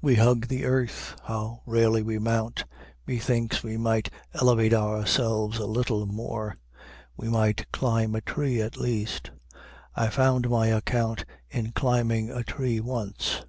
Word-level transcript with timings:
We 0.00 0.14
hug 0.14 0.46
the 0.46 0.64
earth, 0.66 1.16
how 1.24 1.62
rarely 1.66 2.00
we 2.04 2.20
mount! 2.20 2.64
Methinks 3.08 3.64
we 3.64 3.76
might 3.76 4.08
elevate 4.34 4.72
ourselves 4.72 5.58
a 5.58 5.66
little 5.66 6.06
more. 6.06 6.58
We 7.16 7.28
might 7.28 7.72
climb 7.72 8.14
a 8.14 8.20
tree, 8.20 8.62
at 8.62 8.76
least. 8.76 9.32
I 9.96 10.10
found 10.10 10.48
my 10.48 10.68
account 10.68 11.24
in 11.50 11.72
climbing 11.72 12.30
a 12.30 12.44
tree 12.44 12.78
once. 12.78 13.42